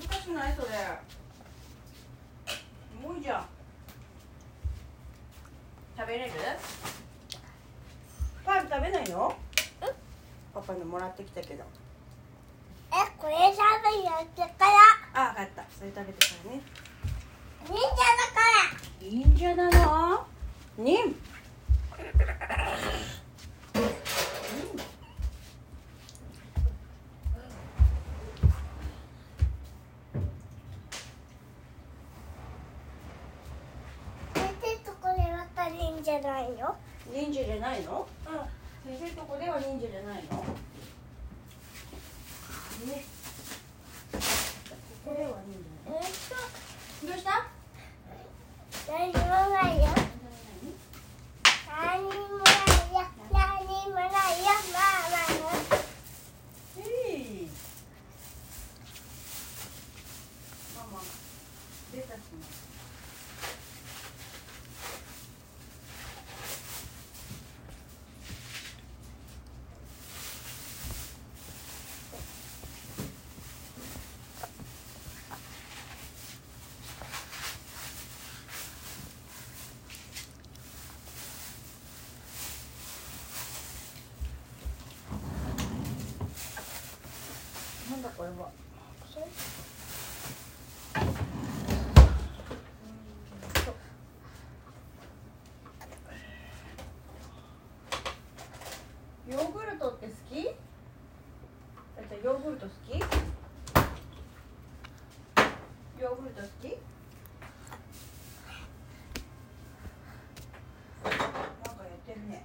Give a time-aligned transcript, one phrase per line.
[0.00, 0.68] しくないそれ。
[2.46, 2.62] す
[3.02, 3.46] ごいじゃん。
[5.96, 6.32] 食べれる？
[8.44, 9.36] パン食べないの？
[10.52, 11.64] パパのもらってきたけど。
[12.92, 13.58] えこれ食
[13.98, 14.66] べやってか
[15.14, 15.28] ら。
[15.30, 15.64] あ分かった。
[15.76, 16.62] それ食べてからね。
[17.68, 17.92] 忍者だ
[18.34, 19.00] から。
[19.00, 20.26] 忍者なの？
[20.76, 21.14] 忍
[36.20, 36.76] た忍者ないよ
[37.12, 38.06] 忍者じゃないの？
[38.26, 38.98] うん。
[38.98, 40.36] 先生とこでは忍者じゃないの？
[42.86, 43.04] ね
[44.12, 44.18] こ
[45.06, 46.02] こでは忍者えっ
[47.08, 47.30] どうした？
[47.30, 49.84] と何もないよ
[51.68, 52.12] 何もない
[52.92, 53.42] よ何
[53.90, 55.52] もないよまあまあ
[56.78, 56.80] え
[57.16, 57.48] い
[60.76, 61.00] ママ
[61.94, 62.38] レタスの
[87.90, 88.50] なんだこれは
[89.12, 89.26] それ
[99.26, 100.44] ヨーグルトって好き？
[100.44, 100.50] だ
[102.02, 102.98] ってヨーグルト好き？
[106.00, 106.76] ヨーグルト好き？
[111.04, 111.52] なんかやってるね。
[111.64, 112.44] なんかやってるね。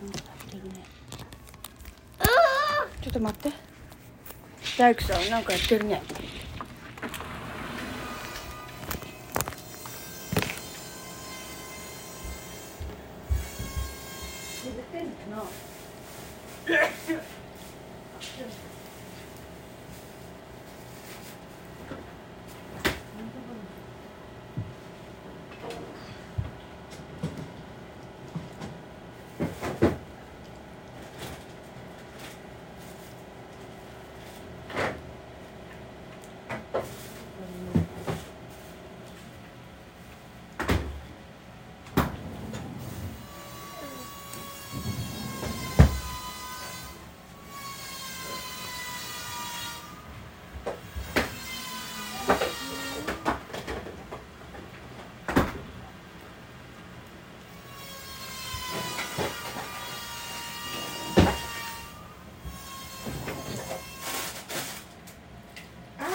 [0.00, 3.58] ちょっと待って。
[4.78, 6.00] 大工さんなんかやってるね。
[14.62, 15.42] 削ってんのかな。
[66.02, 66.06] ああ、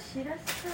[0.00, 0.70] しらすか。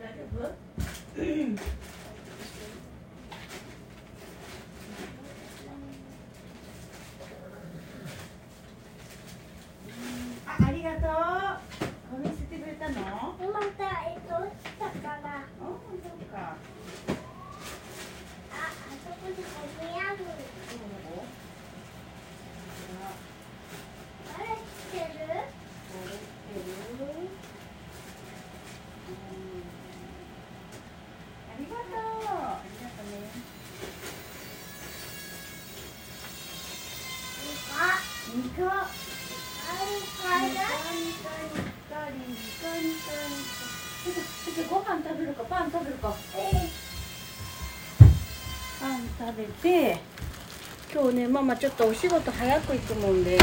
[0.00, 0.50] 大丈夫？
[10.46, 11.10] あ、ありがとう。
[12.12, 12.18] ゴ
[12.88, 13.16] ミ捨ててくれたの？
[13.16, 16.56] あ、またえっと落ちたからあそっか。
[18.50, 19.42] あそこにゴ
[19.80, 20.18] ミある
[24.26, 25.96] あれ来てるあ
[31.56, 32.08] りがとう。
[32.24, 33.14] ありがとうね。
[37.76, 38.00] あ
[38.34, 38.58] ニコ。
[38.64, 38.68] あ
[39.74, 43.04] るかなニコニコニコニコニコ。
[43.04, 44.10] ちょっとちょっとご
[44.80, 46.14] 飯食べるかパン食べるか。
[46.36, 46.68] え
[48.78, 49.98] パン食べて。
[50.92, 53.36] 今日ねママちょっとお仕事早く行くもんで。
[53.36, 53.42] いし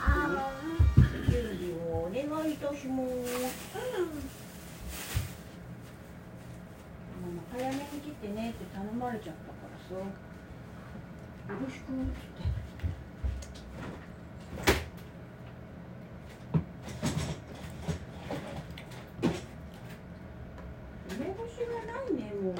[0.00, 0.50] あま
[0.96, 1.02] す。
[1.30, 3.10] 準備をお願いいたします。
[7.20, 9.94] ママ早めに切ってねって頼まれちゃったからさ。
[9.94, 12.64] よろしくって。
[21.16, 22.54] 梅干しがないねもう。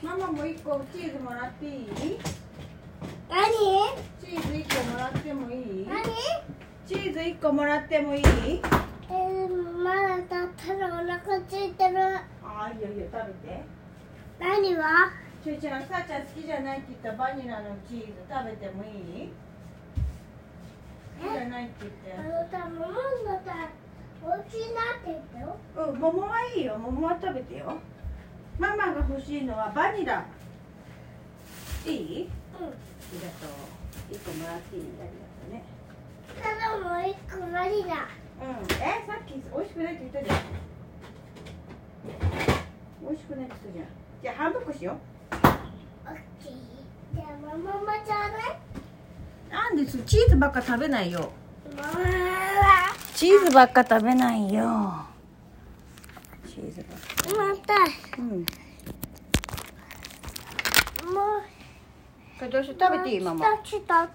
[0.02, 1.66] ママも一個チーズもらって。
[1.66, 1.86] いい
[3.28, 3.52] 何？
[4.18, 5.86] チーズ一個もらってもいい？
[5.86, 6.02] 何
[6.86, 8.22] チーズ一個もらってもいい？
[8.24, 11.98] えー、まだだったらお腹ついてる。
[12.42, 13.62] あいいよいいよ食べて。
[14.38, 15.12] 何は？
[15.44, 19.30] ちょいちゃんさあちゃん好きじゃないって言ったバニラのチーズ食べてもいい？
[21.20, 23.70] 好きじゃないって言っあてのさママのさ
[24.20, 24.34] お家
[24.66, 25.56] になって言ったよ。
[25.76, 26.76] うん桃はいいよ。
[26.76, 27.78] 桃は食べてよ。
[28.58, 30.26] ママが欲しいのはバニラ。
[31.86, 32.28] いい？
[32.60, 32.66] うん。
[32.66, 32.70] あ
[33.12, 33.50] りがとう。
[34.10, 35.62] 一個もらっていいありがとうね。
[36.42, 38.08] ただもう一個バニラ。
[38.42, 38.66] うん。
[38.82, 40.36] えさっき美味しくないって言ったじゃん。
[43.00, 43.86] 美味しくないって言ったじゃん。
[44.20, 45.17] じゃあ半分こしよオッケーじゃあ
[47.64, 48.14] ママもちょ
[49.50, 51.32] うなんですチーズばっか食べないよ。
[53.14, 55.06] チーズばっか食べないよ。
[56.46, 57.52] チーズばっか。
[57.52, 57.74] また。
[58.18, 58.46] うん。
[61.12, 61.38] も
[62.46, 62.50] う。
[62.50, 63.46] どうしよう食べていいママ？
[63.64, 64.08] 一つとさ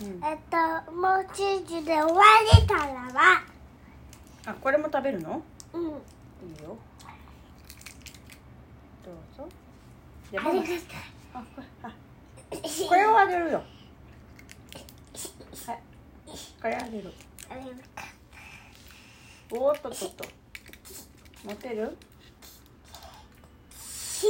[0.00, 0.20] うん。
[0.24, 0.56] えっと
[0.92, 2.24] もうチーズで終わ
[2.60, 2.82] りたら。
[3.12, 3.20] ば
[4.46, 5.42] あこれも食べるの？
[5.72, 5.82] うん。
[5.82, 5.90] いい
[6.62, 6.76] よ。
[9.04, 9.48] どうぞ。
[10.34, 10.76] あありがとう。
[11.34, 11.66] あこれ
[13.12, 13.62] をあげるよ。
[15.66, 15.78] はい。
[16.60, 17.12] これあげる。
[19.50, 20.24] おーっとっとっと。
[21.44, 21.82] 持てる？
[21.84, 21.96] うん。
[24.22, 24.28] しい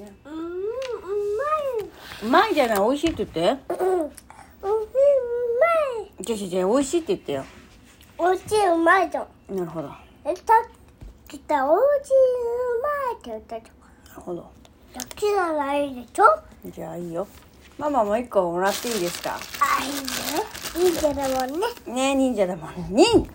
[0.00, 0.12] ね
[2.22, 4.00] うまいじゃない美味しいって言ってまいうん。
[4.00, 4.02] うん。
[4.02, 4.08] う
[4.62, 4.72] ま
[6.08, 7.44] いじゃあじゃあ美味しいって言ってよ
[8.16, 10.46] おうちうまいぞなるほどなえさっ
[11.28, 12.14] きたおうちう
[12.82, 13.79] まいって言ったじゃん
[14.16, 14.40] るほど。
[14.42, 16.24] どっちならいいでしょ？
[16.70, 17.26] じゃあいいよ。
[17.78, 19.36] ママも一個もらっていいですか？
[19.60, 20.90] あいいね。
[20.90, 21.66] いいけどもんね。
[21.86, 23.22] ねえ忍者だもん忍！
[23.22, 23.28] ね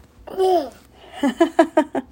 [0.43, 0.69] え